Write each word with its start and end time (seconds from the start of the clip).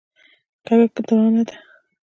کږه 0.65 0.99
درانه 1.07 1.41
ده. 1.47 1.55